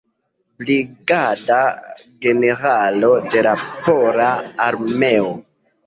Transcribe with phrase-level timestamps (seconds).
[0.61, 1.59] Brigada
[2.27, 3.55] generalo de la
[3.85, 4.35] Pola
[4.71, 5.35] Armeo.